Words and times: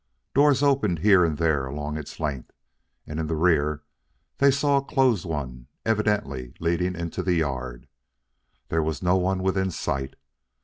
Doors 0.33 0.63
opened 0.63 0.97
here 0.97 1.23
and 1.23 1.37
there 1.37 1.67
along 1.67 1.95
its 1.95 2.19
length, 2.19 2.49
and 3.05 3.19
in 3.19 3.27
the 3.27 3.35
rear 3.35 3.83
they 4.39 4.49
saw 4.49 4.77
a 4.77 4.83
closed 4.83 5.25
one 5.27 5.67
evidently 5.85 6.55
leading 6.59 6.95
into 6.95 7.21
the 7.21 7.35
yard. 7.35 7.87
There 8.69 8.81
was 8.81 9.03
no 9.03 9.15
one 9.17 9.43
within 9.43 9.69
sight. 9.69 10.15